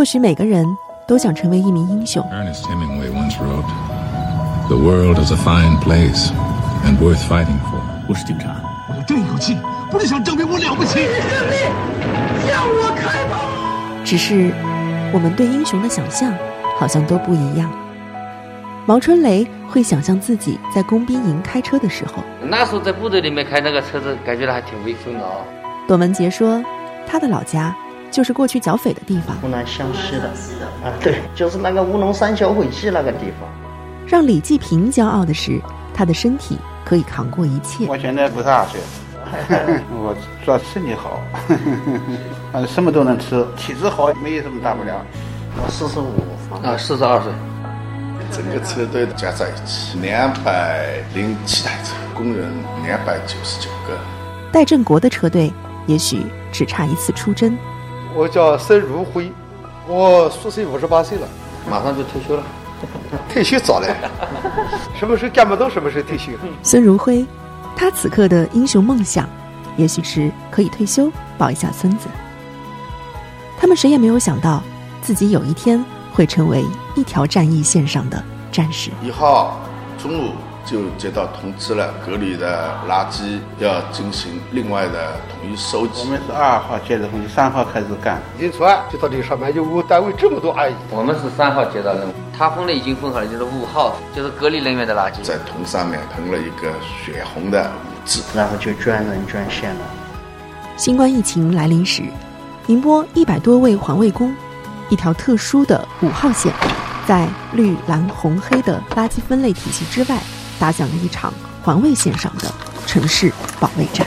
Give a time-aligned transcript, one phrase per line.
[0.00, 0.64] 或许每个人
[1.06, 2.26] 都想成为一名英雄。
[2.32, 3.68] Ernest Hemingway once wrote,
[4.68, 6.30] "The world is a fine place
[6.86, 8.56] and worth fighting for." 我是警察，
[8.88, 9.58] 我有这一口气，
[9.90, 11.00] 不是想证明我了不起。
[11.00, 11.54] 胜利
[12.48, 13.44] 向我开炮！
[14.02, 14.50] 只是，
[15.12, 16.32] 我们对英雄的想象
[16.78, 17.70] 好像都不一样。
[18.86, 25.44] 毛春雷会想象自己在工兵营开车的时候，那时候在部队里面开那个车子，感觉到还挺威风的哦。
[25.86, 26.64] 董文杰说，
[27.06, 27.76] 他的老家
[28.10, 29.36] 就是过去剿匪的地方。
[29.40, 30.28] 湖南湘西的
[30.84, 33.48] 啊，对，就是那个乌龙山剿匪记那个地方。
[34.06, 35.60] 让李继平骄傲的是，
[35.94, 37.86] 他的身体可以扛过一切。
[37.86, 38.80] 我现在不大岁，
[39.92, 41.20] 我主要身体好，
[42.52, 45.04] 反 正什么都能吃，体质好，没有什么大不了。
[45.56, 46.10] 我四十五
[46.64, 47.32] 啊，四十二岁。
[48.32, 52.48] 整个车队加在一起两百零七台车，工人
[52.84, 53.98] 两百九十九个。
[54.52, 55.52] 戴振国的车队
[55.88, 57.56] 也许只差一次出征。
[58.14, 59.32] 我叫孙如辉，
[59.86, 61.26] 我虚岁五十八岁了，
[61.68, 62.42] 马上就退休了。
[63.28, 63.86] 退休早了，
[64.98, 66.32] 什么时候干不动，什么时候退休。
[66.62, 67.24] 孙如辉，
[67.76, 69.28] 他此刻的英雄梦想，
[69.76, 72.08] 也许是可以退休抱一下孙子。
[73.58, 74.62] 他们谁也没有想到，
[75.00, 75.84] 自己有一天。
[76.12, 76.64] 会成为
[76.96, 78.90] 一条战役线上的战士。
[79.00, 79.60] 一号
[79.96, 80.32] 中午
[80.70, 85.94] 就接到通知了，隔离的垃圾要进行另外的统一收集。
[85.98, 88.22] 我们是二号接的通知，三号开始干。
[88.38, 90.74] 一出来就到这里上班，就我单位这么多阿姨。
[90.90, 95.20] 我们是三号接到任务，他分的已经分好了，就是五号，就是隔离人员的垃圾。
[95.24, 96.72] 在桶上面喷了一个
[97.04, 99.80] 血红的五字，然后就捐人捐线了。
[100.76, 102.04] 新冠疫情来临时，
[102.66, 104.32] 宁波一百多位环卫工。
[104.88, 106.52] 一条特殊的五号线，
[107.06, 110.18] 在绿蓝红黑的垃圾分类体系之外，
[110.60, 111.32] 打响了一场
[111.64, 112.52] 环卫线上的
[112.86, 114.06] 城市保卫战。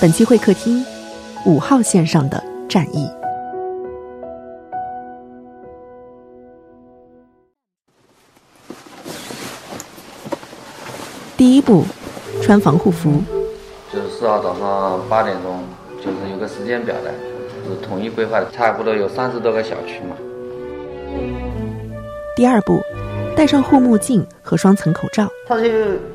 [0.00, 0.84] 本期会客厅，
[1.46, 3.08] 五号线上的战役。
[11.36, 11.84] 第一步，
[12.42, 13.22] 穿防护服。
[14.22, 15.64] 早上八点钟，
[15.98, 17.10] 就是有个时间表的，
[17.66, 20.16] 是统一规划的，差不多有三十多个小区嘛。
[22.36, 22.80] 第二步，
[23.36, 25.28] 戴上护目镜和双层口罩。
[25.46, 25.68] 他就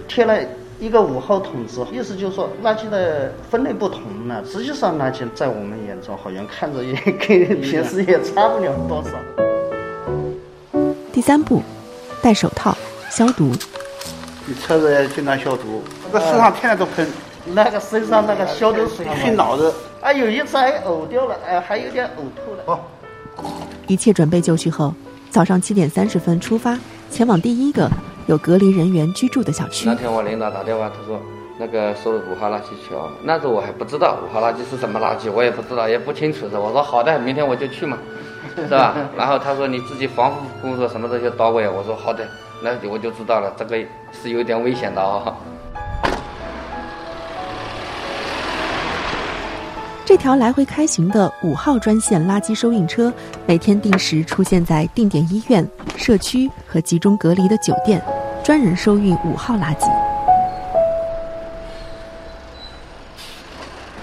[0.07, 0.35] 贴了
[0.79, 4.44] 一个五号筒子，意思就是说垃圾的分类不同了。
[4.45, 9.09] 实际上垃圾在我们眼中好像看着也跟平时也差不了多少。
[11.12, 11.62] 第三步，
[12.22, 12.75] 戴手套
[13.09, 13.51] 消毒。
[14.45, 17.06] 你车子要经常消毒，这个身上天天都喷，
[17.53, 19.74] 那个身上那个消毒水熏脑子。
[20.02, 22.63] 啊，有一次还呕掉了，哎，还有点呕吐了。
[22.66, 22.80] 哦，
[23.88, 24.94] 一切准备就绪后，
[25.30, 26.78] 早上七点三十分出发，
[27.09, 27.90] 前往第一个
[28.28, 29.88] 有隔离人员居住的小区。
[29.88, 31.19] 那天我领导打电话，他说
[31.57, 33.09] 那个收五号垃圾去哦。
[33.24, 36.62] 那时候我还不知道五号垃圾是什么垃圾，我也不知道，也不清楚的。
[36.62, 37.97] 我说好的，明天我就去嘛，
[38.56, 38.96] 是吧？
[39.18, 41.68] 然后他说你自己防护工作什么这些到位。
[41.68, 42.25] 我说好的。
[42.59, 43.78] 那我就知道了，这个
[44.12, 45.36] 是有点危险的哦。
[50.17, 53.13] 这条来回开行的五号专线垃圾收运车，
[53.45, 55.63] 每天定时出现在定点医院、
[55.95, 58.03] 社区和集中隔离的酒店，
[58.44, 59.88] 专人收运五号垃圾。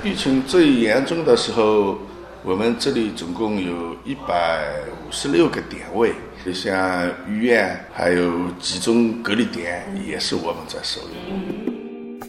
[0.04, 1.98] 疫情最严重的时候，
[2.44, 4.62] 我们这里总共有一百
[5.08, 6.14] 五十六个点位。
[6.46, 12.20] 就像医院还有集中隔离点，也是我们在收运。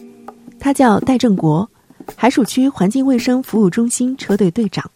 [0.58, 1.70] 他叫戴正国，
[2.14, 4.90] 海曙区环境卫生服务中心车队队长，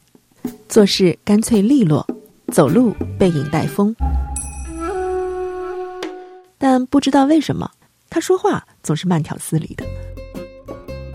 [0.68, 2.06] 做事干脆利落，
[2.52, 3.94] 走路背影带风。
[6.58, 7.70] 但不知道为什么，
[8.08, 9.84] 他说话总是慢条斯理的。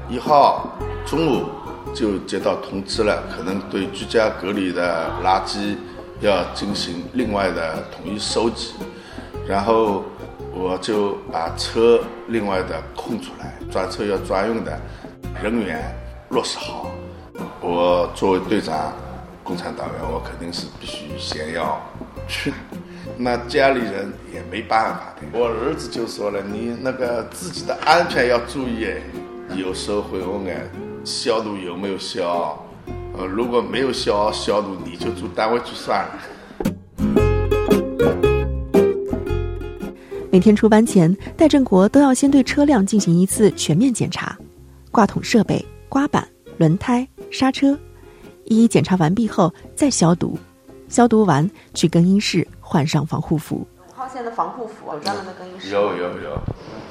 [0.10, 1.46] 一号中午
[1.94, 5.76] 就接到通知了，可能对居家隔离的垃圾。
[6.22, 8.72] 要进行另外的统一收集，
[9.46, 10.02] 然后
[10.54, 12.00] 我就把车
[12.30, 14.80] 另外的空出来，专车要专用的
[15.44, 15.84] 人员
[16.30, 16.92] 落实好。
[17.62, 18.94] 我作为队长，
[19.44, 21.82] 共产党员，我肯定是必须先要
[22.28, 22.54] 去。
[23.18, 25.28] 那家里人也没办法的。
[25.38, 28.88] 我儿子就说了：“你那个自己的安全要注意，
[29.56, 30.62] 有时候会问哎，
[31.04, 32.58] 消毒有没有消？”
[33.18, 36.20] 呃，如果没有消消毒，你就住单位去算了。
[40.30, 44.38] 每天出班前，戴振国都要先对车辆进行一次全面检查，
[44.96, 46.26] 挂桶设备、刮板、
[46.58, 47.78] 轮胎、刹车，
[48.46, 50.40] 一一检查完毕后再消毒。
[50.88, 53.68] 消毒完去更衣室换上防护服。
[53.90, 55.68] 五号线的防护服有专门的更衣室？
[55.68, 56.40] 有有有。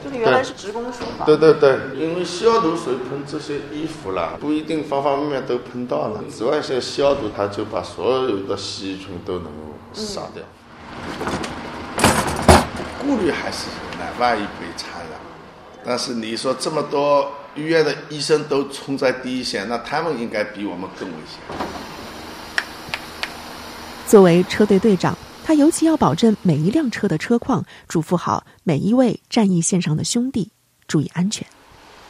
[0.04, 1.24] 就是原来是职工书房。
[1.24, 9.50] 对对对，因为消毒水喷这些衣服啦，不一定方方面面都喷到了，紫外线消毒，它就把所有的细菌都能够
[9.94, 10.42] 杀掉。
[13.00, 15.18] 顾虑还是有的，万一被传染。
[15.82, 21.38] 但是你说这么多医院的医生都冲在第一线，那他们应该比我们更危险。
[24.06, 30.50] 作为车队队长，他尤其要保证每一辆车的车况，嘱咐好每一位战役线上的兄弟
[30.88, 31.46] 注意安全。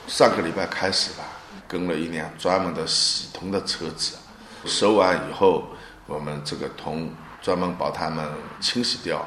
[0.07, 1.25] 上个礼拜开始吧，
[1.69, 4.17] 跟了一辆专门的洗铜的车子，
[4.65, 5.65] 收完以后，
[6.07, 7.11] 我们这个铜
[7.43, 8.27] 专门把它们
[8.61, 9.27] 清洗掉。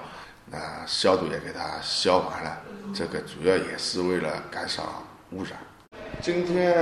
[0.50, 2.58] 那消毒也给它消完了，
[2.94, 5.60] 这个主要也是为了减少污染。
[6.22, 6.76] 今天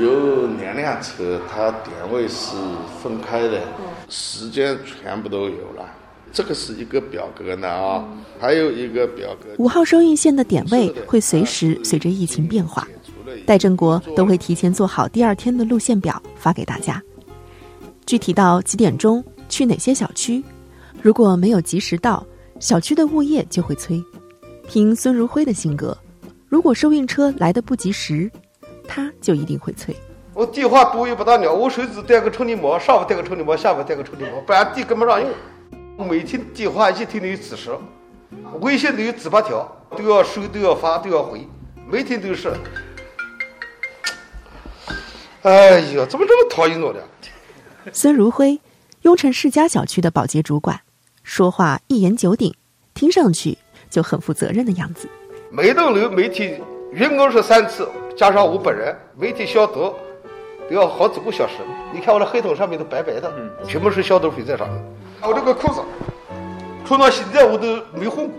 [0.00, 2.56] 有两辆车，它点位是
[3.02, 3.60] 分开的，
[4.08, 5.88] 时间全部都有了。
[6.32, 8.04] 这个是一个表格呢啊，
[8.38, 9.48] 还有一个表格。
[9.58, 12.86] 五号收运线的点位会随时随着疫情变化，
[13.46, 17.02] 戴振国都会提前做好第二天的路线表发给大家。
[18.06, 20.42] 具体到几点钟去哪些小区，
[21.00, 22.24] 如果没有及时到。
[22.58, 24.04] 小区的物业就会催。
[24.68, 25.96] 凭孙如辉的性格，
[26.50, 28.28] 如果收运车来的不及时，
[28.88, 29.94] 他就一定会催。
[30.34, 36.08] 我电话多也不大了，我手指带个充电宝，上午带个充电宝，下午带个充电宝，不然电跟不上用。
[36.08, 37.70] 每天电话一天都有几十，
[38.60, 39.64] 微信都有几百条，
[39.96, 41.46] 都要收，都要发，都要回，
[41.88, 42.52] 每天都是。
[45.42, 46.98] 哎呀，怎么这么讨厌我呢？
[47.92, 48.60] 孙如辉，
[49.02, 50.80] 雍城世家小区的保洁主管。
[51.22, 52.52] 说话一言九鼎，
[52.92, 53.56] 听上去
[53.88, 55.08] 就很负责任的样子。
[55.52, 56.60] 每栋楼每天
[56.92, 59.92] 员工是三次，加上我本人，每天消毒
[60.68, 61.54] 都要好几个小时。
[61.92, 63.32] 你看我的黑桶上面都白白的，
[63.66, 64.80] 全部是消毒水在上面。
[65.22, 65.80] 我这个裤子
[66.86, 68.30] 穿到现在我都没换过。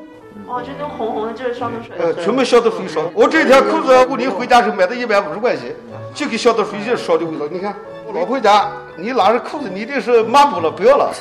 [0.47, 1.97] 哦，这都红红的，就是消毒水。
[1.99, 3.01] 呃，全部消毒水烧。
[3.13, 5.75] 我这条裤子过年回家时候买的一百五十块钱，
[6.13, 7.45] 就给消毒水就烧的味道。
[7.51, 7.75] 你看。
[8.13, 11.13] 老婆家，你拿着裤子，你这是抹布了，不要了。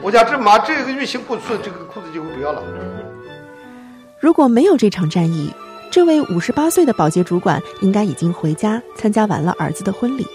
[0.00, 2.62] 我家这抹这个疫情过去，这个裤子就会不要了。
[4.20, 5.48] 如果没有这场战役，
[5.92, 10.26] 这位五十八岁的保洁主管应该已经回家参加完了儿子的婚礼。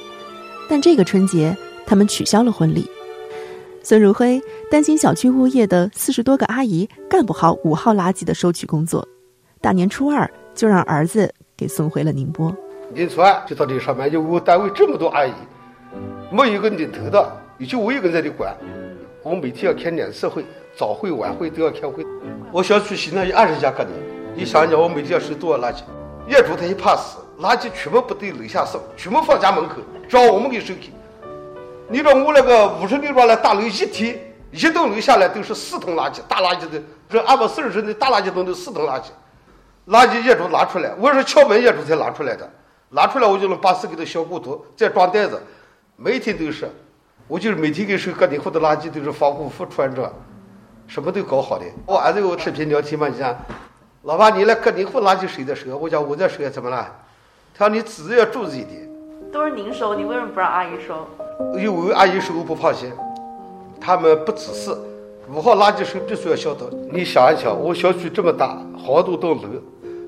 [0.69, 2.89] 但这个春节，他们取消了婚礼。
[3.83, 4.41] 孙如辉
[4.71, 9.06] 担心小区物业的四十多个阿姨干不好五号垃圾的收取工作，
[9.59, 12.56] 大年初二就让儿子给送回了宁波。
[12.94, 15.33] 年初二就到这里上班，就我单位这么多阿姨。
[16.31, 18.56] 没有一个领头的，也就我一个人在这管。
[19.24, 20.45] 我每天要开两次会，
[20.75, 22.06] 早会晚会都要开会。
[22.52, 23.92] 我小区现在有二十家个人，
[24.36, 25.81] 你想想，我每天要收多少垃圾？
[26.28, 29.75] 业主他一怕死，垃圾全部不对楼下送，全部放家门口，
[30.10, 30.92] 找我们给收去。
[31.90, 34.20] 你说我那个五十六幢的大楼，一天
[34.52, 39.06] 一栋楼下来都是四桶垃圾，大垃圾的，这二百四十升的大垃圾桶都四桶垃圾。
[39.88, 42.50] 垃圾业主拿出来，我是敲门业主才拿出来的，
[42.90, 45.40] 拿出来我就能把四给他削过头，再装袋子。
[45.98, 46.69] 每天都是，
[47.28, 50.12] 我就是每天给收个体户的垃圾，都是防护服穿着，
[50.94, 51.66] 什么都搞好的。
[51.88, 53.36] 我儿子跟我视频聊天嘛，你讲，
[54.04, 55.75] 老爸你来个体户垃圾谁在收？
[55.75, 56.88] 我讲我在收，怎么了？
[57.57, 58.88] 他说你自己要注意一点。
[59.31, 61.07] 都是您收，你为什么不让阿姨收？
[61.57, 62.94] 因为阿姨收我不放心，
[63.81, 64.72] 他们不仔细。
[65.34, 66.69] 五号垃圾收必须要消毒。
[66.92, 69.50] 你想一想，我小区这么大，好多栋楼，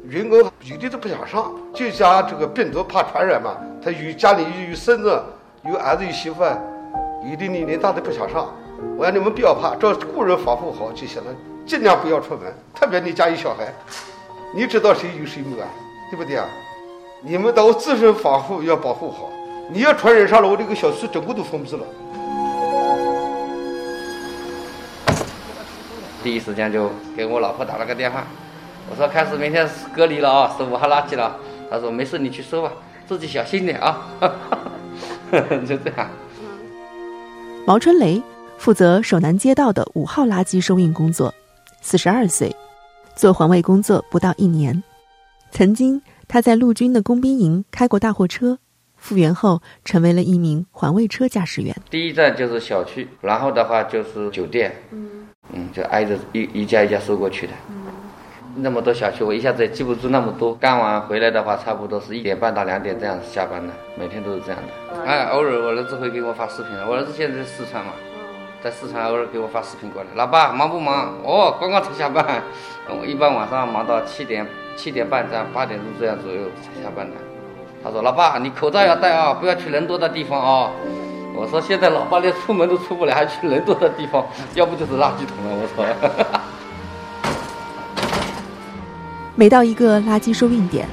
[0.07, 3.57] 员工有的都不想上，就讲这个病毒怕传染嘛。
[3.83, 5.19] 他有家里又有孙子。
[5.67, 8.53] 有儿子有媳妇，有的年龄大的不想上，
[8.97, 11.33] 我让你们不要怕，只要个人防护好就行了，
[11.65, 12.53] 尽量不要出门。
[12.73, 13.73] 特别你家有小孩，
[14.53, 15.67] 你知道谁有谁没啊？
[16.11, 16.47] 对不对啊？
[17.21, 19.29] 你们都自身防护要保护好。
[19.71, 21.83] 你要传染上了，我这个小区整个都封闭了。
[26.23, 28.23] 第一时间就给我老婆打了个电话，
[28.89, 31.35] 我说开始明天隔离了啊，收五号垃圾了。
[31.69, 32.71] 她说没事，你去收吧，
[33.07, 34.07] 自己小心点啊。
[35.67, 36.07] 就这样。
[37.65, 38.21] 毛春雷
[38.57, 41.33] 负责首南街道的五号垃圾收运工作，
[41.81, 42.53] 四十二岁，
[43.15, 44.81] 做环卫工作不到一年。
[45.51, 48.57] 曾经他在陆军的工兵营开过大货车，
[48.97, 51.75] 复员后成为了一名环卫车驾驶员。
[51.89, 57.53] 第一站就是小区，然后的话就是酒店，嗯，嗯，就挨着一一家一家收过去的。
[58.57, 60.55] 那么多小区，我一下子也记不住那么多。
[60.55, 65.03] 干完回来的话，差不多是一点半到两点这样下班的，每天都是这样的。
[65.03, 67.91] 哎，偶尔我儿子会给我发视频我儿子现在在四川嘛，
[68.65, 70.07] 在四川偶尔给我发视频过来。
[70.15, 71.13] 老爸忙不忙？
[71.23, 72.41] 哦，刚刚才下班。
[72.89, 74.43] 我一般晚上忙到七点、
[74.75, 77.13] 七点半这样，八点钟这样左右才下班的。
[77.83, 80.71] 他说：“老爸，你口罩要戴啊，不要去人多的地方啊。”
[81.37, 84.25] 我说：“现在老爸连出门都出不了，还去人多的地方？
[84.55, 85.85] 要不就是垃圾桶了。”我说。
[89.37, 90.87] 每到一个垃圾收运点，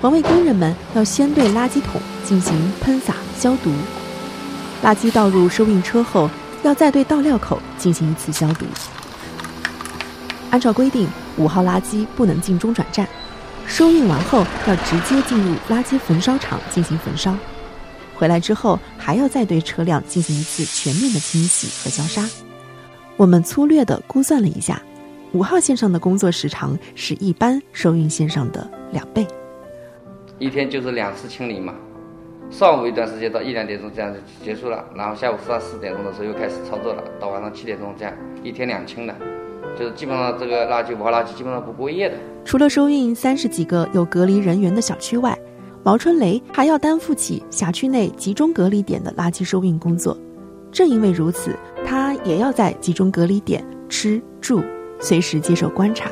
[0.00, 3.70] 环卫工人们要先对垃圾桶进行喷洒消毒。
[4.82, 6.30] 垃圾倒入收运车后，
[6.62, 8.64] 要再对倒料口进行一次消毒。
[10.50, 13.08] 按照规定，五号垃圾不能进中转站，
[13.66, 17.34] 收运完后要直接进入垃圾焚烧厂进行焚烧。
[18.14, 22.28] 回来之后，还要再对车辆进行一次全面的清洗和消杀。
[23.16, 24.80] 我们粗略地估算了一下，
[25.32, 29.26] 五号线上的工作时长是一般收运线上的两倍。
[30.38, 31.74] 一天就是两次清理嘛，
[32.52, 38.12] 上午一段时间到一两点钟这样就结束了，然后下午三四点钟的时候又开始操作了，到晚上七点钟这样，
[38.44, 39.14] 一天两清的，
[39.76, 42.14] 就是基本上这个垃圾五号垃圾基本上不过夜的。
[42.44, 45.36] 除了收运三十几个有隔离人员的小区外，
[45.82, 50.16] 毛春雷还要担负起辖区内集中隔离点的垃圾收运工作。
[50.70, 51.56] 正因为如此，
[51.86, 54.62] 他也要在集中隔离点吃住，
[55.00, 56.10] 随时接受观察。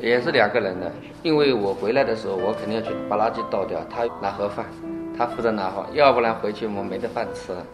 [0.00, 4.66] 也是两个人的，因为我回来的时候，我肯定要去把垃圾倒掉，他拿盒饭，
[5.16, 7.64] 他负责拿好，要不然回去我没得饭吃了。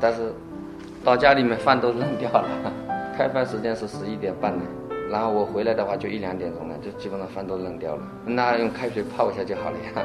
[0.00, 0.32] 但是
[1.02, 2.48] 到家里面饭都扔掉了，
[3.16, 4.64] 开饭时间是十一点半的，
[5.10, 10.02] 然后我回来的话就一两点钟了，就基本上饭都扔掉了，那用开水泡一下就好了呀。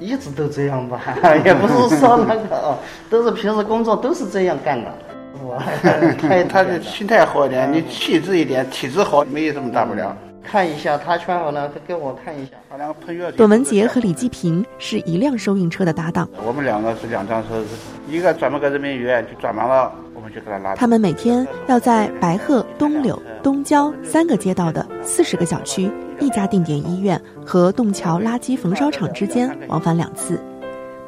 [0.00, 1.00] 一直都这样吧，
[1.46, 2.76] 也不是说那个哦，
[3.08, 4.90] 都是平时工作都是这样干的。
[5.42, 5.58] 我
[6.20, 10.14] 他他的心态好一点，你气质一点，体质好，没有什么大不了。
[10.44, 12.52] 看一下他圈好了，他给我看一下。
[12.68, 16.28] 把两个喷药董文杰和李继平是一辆收运车的搭档。
[16.46, 17.68] 我们两个是两张车子，
[18.08, 20.76] 一个专门给人民医院，就转完了，我们就给他拉。
[20.76, 30.38] 他们每天要在白鹤、东柳、东郊三个街道的四十个小区、一家定点医院和洞桥垃圾焚烧厂之间往返两次，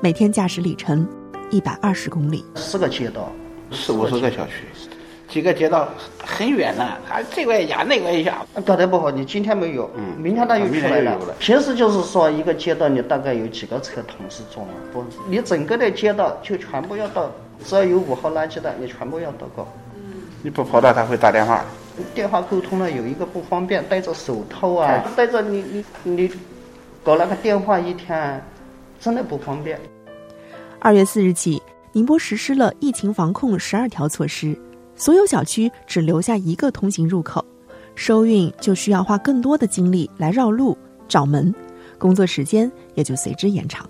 [0.01, 1.07] 每天驾驶里程
[1.51, 2.45] 一百二十公里。
[2.55, 3.31] 四个街道，
[3.71, 4.65] 四五十个小区。
[5.37, 5.87] 几个街道
[6.25, 9.11] 很远呢，还这个一家那个一家，搞得不好。
[9.11, 11.15] 你今天没有，嗯，明天他又出来了。
[11.39, 17.31] 平时就是说一个街道你大概有几个车同时装，不，你整个的街道就全部要到，
[17.63, 19.69] 只要有五号垃圾的，你全部要到过。
[20.43, 21.63] 你不跑到他会打电话，
[22.15, 26.31] 电话沟通了有一个不方便，戴着手套啊，戴着你你你
[27.05, 28.43] 搞那个电话一天
[28.99, 29.79] 真的不方便。
[30.79, 31.63] 二月四日起，
[31.93, 34.59] 宁波实施了疫情防控十二条措施。
[34.97, 37.45] 所有小区只留下一个通行入口，
[37.95, 40.77] 收运就需要花更多的精力来绕路
[41.07, 41.55] 找门，
[41.99, 43.87] 工作时间也就随之延长。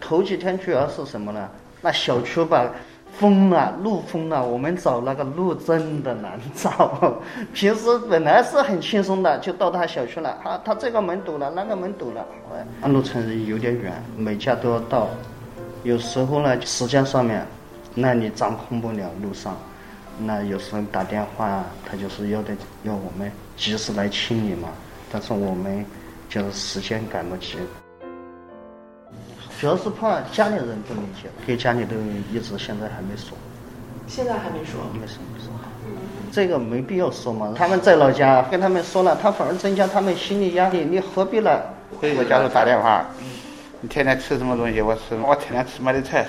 [0.00, 1.48] 头几天主要是什么呢？
[1.82, 2.70] 那小区吧
[3.18, 7.20] 封了，路封了，我们找那个路真的难找。
[7.52, 12.24] 平时本来是很轻松的，就到他小区了，他他这个门堵了，那个门堵了，
[12.82, 15.08] 安路程有点远，每家都要到，
[15.82, 17.44] 有时候呢时间上面，
[17.94, 19.56] 那你掌控不了路上。
[20.18, 22.54] 那有时候打电话，他就是要的
[22.84, 24.68] 要我们及时来清理嘛，
[25.12, 25.84] 但是我们
[26.28, 27.58] 就是时间赶不及，
[29.60, 31.94] 主要是怕家里人不理解，给家里都
[32.32, 33.36] 一直现在还没说。
[34.06, 34.80] 现在还没说？
[34.94, 35.52] 没说没说。
[36.32, 41.60] 这个没必要说嘛，他们在老家跟他们说了，他反而增加他们心理压力，你何必呢？
[41.98, 43.06] 回我家里打电话，
[43.80, 44.80] 你天天吃什么东西？
[44.80, 46.26] 我吃，我天天吃买的菜。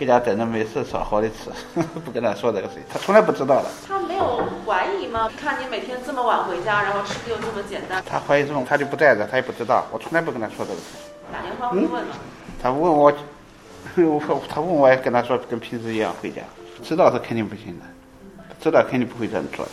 [0.00, 1.50] 给家等着没事烧好的吃，
[2.06, 3.68] 不跟他说这个事情，他从来不知道的。
[3.86, 5.28] 他没有怀疑吗？
[5.38, 8.02] 看你每天这么晚回家，然后吃的又这么简单。
[8.06, 9.84] 他怀疑这种，他就不在这，他也不知道。
[9.92, 10.96] 我从来不跟他说这个事。
[11.30, 12.14] 打电话会问吗？
[12.62, 13.12] 他问我，
[13.94, 16.40] 我 他问我也跟他说跟平时一样回家，
[16.82, 17.84] 知道是肯定不行的，
[18.58, 19.70] 知道肯定不会这样做的。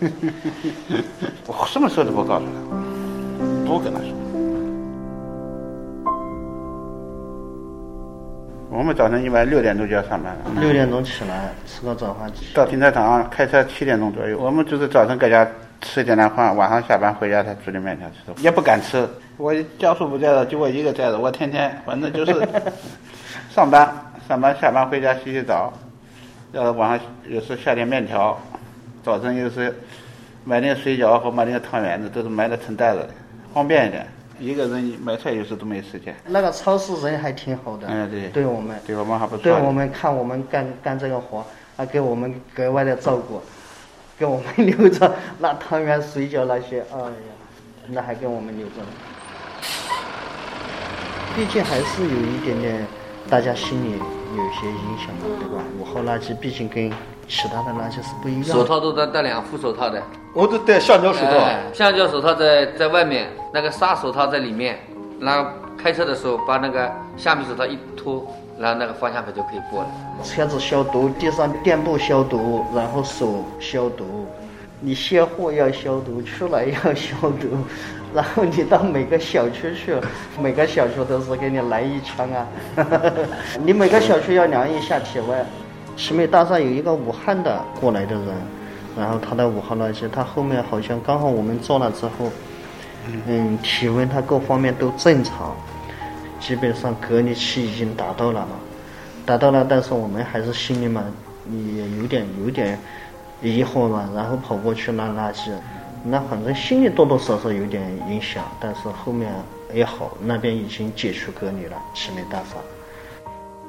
[1.46, 2.50] 我什么时候都不告诉他，
[3.68, 4.21] 不跟他说。
[8.74, 10.40] 我们早晨一般六点钟就要上班了。
[10.58, 14.38] 六点钟起来吃个早饭，到停车场开车七点钟左右。
[14.38, 15.46] 我们就是早晨搁家
[15.82, 18.42] 吃一点点饭，晚上下班回家才煮点面条吃。
[18.42, 21.20] 也不敢吃，我家属不在了，就我一个在了。
[21.20, 22.48] 我天天反正就是
[23.54, 23.94] 上班，
[24.26, 25.70] 上班下班回家洗洗澡，
[26.52, 26.98] 要是晚上
[27.28, 28.40] 有时下点面条，
[29.02, 29.74] 早晨又是
[30.46, 33.10] 买点水饺或买点汤圆子，都是买的成袋子的，
[33.52, 34.06] 方便一点。
[34.42, 36.12] 一个人买菜有时都没时间。
[36.26, 39.44] 那个超市人还挺好的，嗯对，对我们，对我们还不错。
[39.44, 41.44] 对我们看我们干干这个活，
[41.76, 43.40] 还给我们格外的照顾，
[44.18, 47.12] 给我们留着那汤圆、水饺那些，哎呀，
[47.86, 48.82] 那还给我们留着。
[51.36, 52.84] 毕竟还是有一点点，
[53.30, 55.62] 大家心里有些影响嘛，对吧？
[55.78, 56.90] 五号垃圾毕竟跟
[57.28, 58.44] 其他的垃圾是不一样。
[58.44, 60.02] 手套都戴戴两副手套的。
[60.34, 64.78] 我都戴橡胶手套，橡胶手套在在外面，那个纱手套在里面。
[65.20, 68.26] 然后开车的时候把那个橡皮手套一脱，
[68.58, 69.88] 然后那个方向盘就可以过了。
[70.24, 74.26] 车子消毒，地上垫布消毒，然后手消毒，
[74.80, 77.58] 你卸货要消毒，出来要消毒，
[78.12, 79.94] 然后你到每个小区去，
[80.42, 82.46] 每个小区都是给你来一枪啊！
[83.62, 85.46] 你每个小区要量一下体温。
[85.94, 88.26] 奇美大厦有一个武汉的过来的人，
[88.96, 92.30] 然后他的五号垃圾，他后面好像刚好我们做了之后，
[93.26, 95.54] 嗯，体温他各方面都正常，
[96.40, 98.56] 基本上隔离期已经达到了嘛，
[99.24, 101.04] 达到了，但是我们还是心里嘛，
[101.50, 102.78] 也有点有点。
[103.44, 105.50] 疑惑嘛，然后跑过去拉垃圾，
[106.04, 109.32] 那反正心里多多少少有点影响，但是后面
[109.74, 111.76] 也好，那边已经解除隔离了。
[111.92, 112.54] 奇美大厦。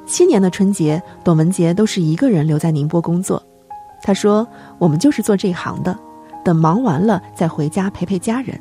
[0.06, 3.44] 七年的春节，董文杰都是一个人留在宁波工作。
[4.04, 4.46] 他说
[4.78, 5.98] ：“我们就是做这一行的，
[6.44, 8.60] 等忙完了再回家陪陪家人。”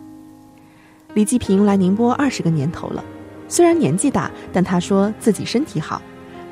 [1.14, 3.04] 李继平来宁波二十个年头了，
[3.50, 6.02] 虽然年纪大，但他说自己身体好，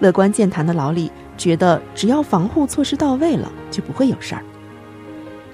[0.02, 4.44] 乐观健谈的老李觉得只要防护措施到位了，就不会有事儿。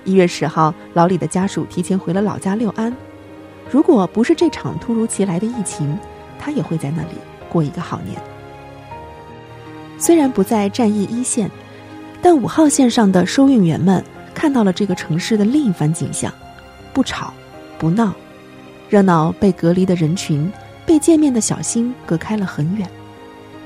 [0.04, 2.92] 一月十号，老李的家属提前回了老家六安。
[3.70, 5.96] 如果不是这场突如其来的疫情，
[6.40, 7.10] 他也会在那里
[7.52, 8.20] 过一个好年。
[10.00, 11.52] 虽然不在战役一线，
[12.30, 14.04] 但五号线上的收运员们
[14.34, 16.30] 看到了这个城市的另一番景象：
[16.92, 17.34] 不吵，
[17.80, 18.14] 不闹，
[18.90, 20.52] 热闹被隔离的人群，
[20.86, 22.86] 被见面的小心隔开了很远。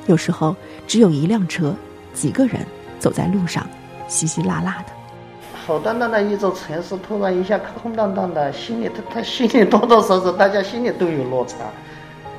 [0.05, 1.73] 有时候只有一辆车，
[2.13, 2.63] 几个人
[2.99, 3.67] 走在路上，
[4.07, 4.93] 稀稀拉拉的。
[5.65, 11.55] 好端端的一座城市，突然一下空荡荡的，心里他他心里多多少少，大家心里都有落差，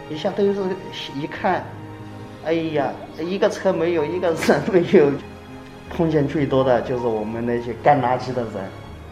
[0.09, 0.61] 一下都是
[1.21, 1.65] 一看，
[2.45, 5.11] 哎呀，一个车没有，一个人没有，
[5.95, 8.53] 碰见最多的就是我们那些干垃圾的人，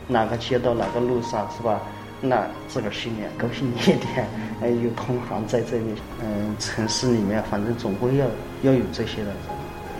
[0.06, 1.78] 哪个街道哪个路上是吧？
[2.22, 4.26] 那自个儿心里高兴一点，
[4.62, 8.26] 哎，有同行在这里，嗯，城市里面反正总归要
[8.62, 9.36] 要有这些的人，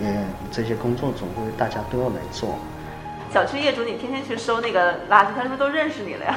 [0.03, 2.59] 嗯，这些工作总归大家都要来做。
[3.33, 6.37] 小区业主，你天天去收那个垃圾，他是不是都认识你了呀？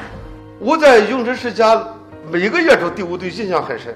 [0.60, 1.86] 我在永春世家
[2.30, 3.94] 每个业主对我都印象很深，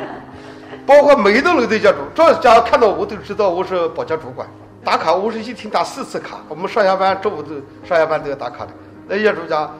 [0.86, 4.48] 包括每一栋楼的业主，只要家看到我都知道我是保洁主管。
[4.84, 8.72] 打卡我是一天打四次卡，我们上下班中午都上下班都要打卡的。
[9.08, 9.74] 那业主讲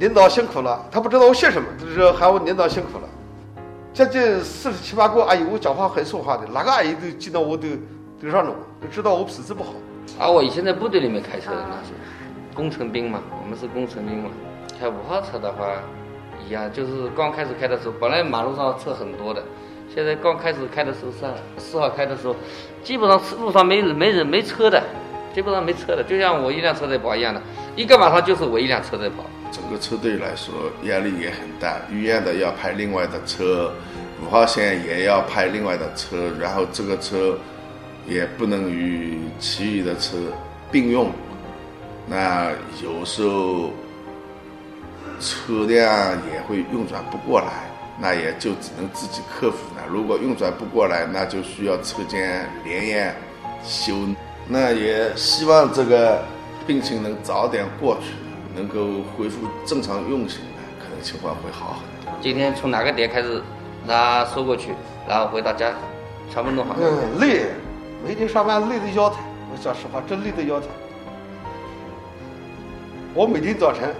[0.00, 3.08] 领导辛苦了，他不知道我姓什么，就是喊我领导辛苦了。
[3.94, 7.68] 将近四十七八个阿姨，我讲话很说话的，哪个阿姨都见到我都
[8.20, 9.74] 都让着我，都知道我脾气不好。
[10.18, 11.92] 而我以前在部队里面开车的那是
[12.52, 14.30] 工程兵嘛，我们是工程兵嘛。
[14.80, 15.68] 开五号车的话，
[16.44, 19.42] 一样，就是刚开始开的时候，本来马路上车很多的，
[19.92, 22.34] 现在刚开始开的时候，上四号开的时候，
[22.88, 24.82] 基本上路上没人、没人、没车的，
[25.34, 27.42] 基本上没车的，就像我一辆车在跑一样的，
[27.76, 29.26] 一个晚上就是我一辆车在跑。
[29.52, 33.70] 整个车队来说压力也很大，医院的要派另外的车，
[34.22, 37.38] 五号线也要派另外的车，然后这个车。
[38.06, 40.16] 也不能与其余的车
[40.72, 41.12] 并用，
[42.06, 42.50] 那
[42.82, 43.70] 有时候
[45.20, 47.67] 车辆也会运转不过来，
[48.00, 49.82] 那也就只能自己克服了。
[49.90, 53.14] 如果运转不过来，那就需要车间连夜
[53.64, 53.94] 修。
[54.46, 56.22] 那也希望这个
[56.66, 58.14] 病情能早点过去，
[58.54, 60.40] 能够恢复正常运行，
[60.78, 62.18] 可能情况会好很多。
[62.22, 63.42] 今天从哪个点开始，
[63.86, 64.70] 他收过去，
[65.06, 65.72] 然后回到家，
[66.32, 66.76] 全部弄好。
[66.80, 67.46] 嗯，累。
[68.06, 69.18] 每天上班累得腰疼，
[69.50, 70.68] 我说实话，真累得腰疼。
[73.12, 73.92] 我每天早晨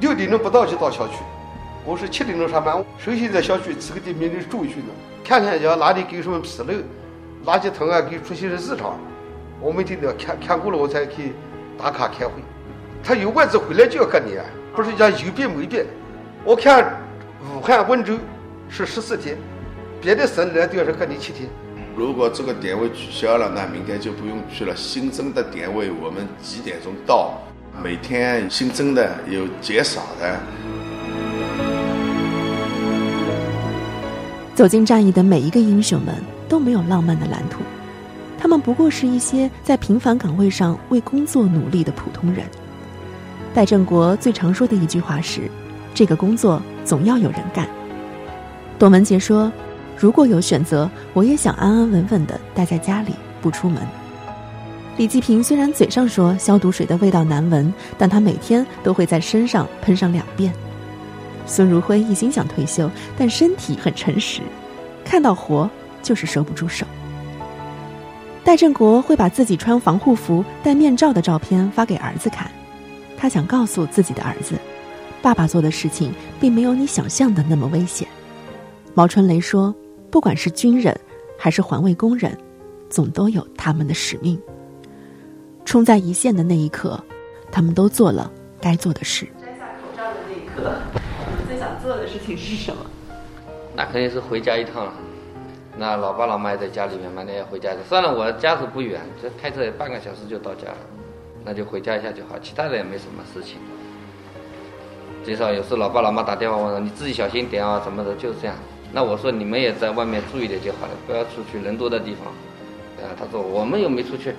[0.00, 1.16] 六点钟不到就到小区，
[1.82, 4.88] 我是七点钟上班，首先在小区几个地面里住一去呢，
[5.24, 6.74] 看看要哪里有什么纰漏，
[7.46, 8.98] 垃圾桶啊给出现了异常，
[9.60, 11.32] 我每天都要看看过了，我才去
[11.78, 12.32] 打卡开会。
[13.02, 14.44] 他有外资回来就要隔离啊，
[14.76, 15.86] 不是讲有变没变。
[16.44, 17.00] 我看
[17.56, 18.18] 武汉、温州
[18.68, 19.38] 是十四天，
[20.02, 21.48] 别的省来都要是隔离七天。
[21.96, 24.76] 如果这个点位取消了，那明天就不用去了。
[24.76, 27.38] 新增的点位我们几点钟到？
[27.82, 30.38] 每天新增的有减少的。
[34.60, 36.14] 走进战役的每一个英雄们
[36.46, 37.62] 都没有浪漫的蓝图，
[38.38, 42.44] 他们不过是一些在平凡岗位上为工作努力的普通人。
[43.54, 45.50] 戴振国最常说的一句话是
[45.96, 47.66] ：“这个工作总要有人干。”
[48.78, 49.50] 董文杰说。
[49.96, 53.82] 如果有选择，我也想安安稳稳的待在家里，不出门。
[54.98, 60.52] 李继平虽然嘴上说消毒水的味道难闻，但他每天都会在身上喷上两遍。
[61.46, 64.40] 孙如辉一心想退休，但身体很诚实，
[65.04, 65.68] 看到活
[66.02, 66.86] 就是收不住手。
[68.44, 72.50] 戴振国会把自己穿防护服、戴面罩的照片发给儿子看，
[73.16, 74.54] 他想告诉自己的儿子，
[75.20, 78.06] 爸爸做的事情并没有你想象的那么危险。
[78.94, 79.74] 毛春雷说。
[80.10, 80.92] 不管是军人，
[81.38, 82.36] 还是环卫工人，
[82.88, 84.36] 总都有他们的使命。
[85.64, 87.00] 冲在一线的那一刻，
[87.52, 88.28] 他们都做了
[88.60, 89.24] 该做的事。
[89.40, 90.80] 摘下口罩的那一刻，
[91.46, 92.84] 最想做的事情是什么？
[93.74, 94.92] 那肯定是回家一趟了。
[95.78, 97.78] 那老爸老妈也在家里面嘛，那要回家的。
[97.88, 100.76] 算了，我家是不远，这开车半个小时就到家了，
[101.44, 103.58] 那就回家一下就好，其他的也没什么事情。
[105.24, 108.56] 至少有时老爸老妈打电话问说，你自己小心点啊，什么的，就是这样。
[108.92, 112.26] 那我说你们也在外面注意点就好了，不要出去人多的地方。
[113.04, 114.34] 啊，他说我们又没出去，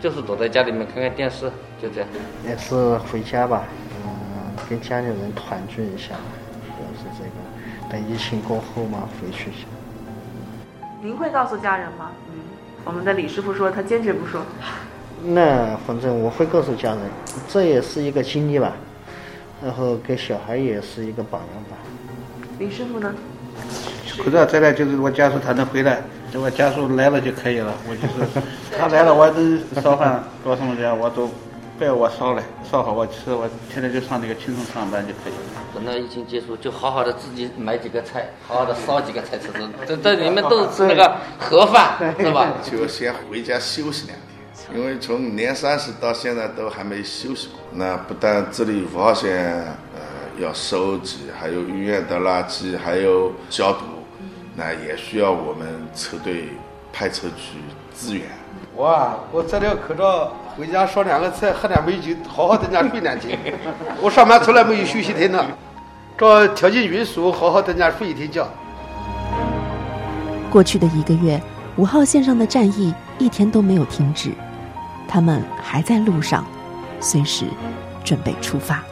[0.00, 1.50] 就是躲在家里面看看电视，
[1.80, 2.08] 就这样。
[2.44, 3.64] 也是回家吧，
[4.04, 6.14] 嗯，跟家里人团聚一下。
[7.90, 9.66] 等疫情过后嘛，回去一下。
[11.02, 12.10] 您会告诉家人吗？
[12.28, 12.40] 嗯，
[12.84, 14.40] 我们的李师傅说他坚决不说。
[15.22, 17.00] 那反正我会告诉家人，
[17.48, 18.72] 这也是一个经历吧，
[19.62, 21.76] 然后给小孩也是一个榜样吧。
[22.58, 23.12] 李师傅呢？
[24.18, 27.74] 口罩摘了就是我家属他能回来，等我家属来了就可以了。
[27.88, 28.42] 我就是
[28.78, 31.30] 他来了，我都烧饭做什么的，我都
[31.80, 35.64] 别我烧了，烧好我吃，我天天就上那个轻松上班就可以了。
[35.74, 39.66] 等到疫情结束，就好好的自己买几个菜，好好的烧几个菜吃吃。
[39.88, 42.52] 这这你们都是吃那个盒饭，是吧？
[42.70, 44.18] 就先回家休息两
[44.68, 47.58] 天，因为从年三十到现在都还没休息过。
[47.72, 49.46] 那不但这里五号线
[49.94, 50.02] 呃
[50.38, 53.86] 要收集，还有医院的垃圾，还有消毒，
[54.54, 56.50] 那也需要我们车队
[56.92, 57.58] 派车去
[57.96, 58.26] 支援。
[58.80, 59.14] 我啊！
[59.30, 63.38] 我摘了口罩，回家烧两个菜，喝点美酒，好好在家睡两天。
[64.00, 65.44] 我上班从来没有休息天的，
[66.16, 68.48] 照条件允许，我好好在家睡一天觉。
[70.50, 71.38] 过去的一个月，
[71.76, 74.30] 五号线上的战役一天都没有停止，
[75.06, 76.42] 他们还在路上，
[77.00, 77.44] 随时
[78.02, 78.82] 准备出发。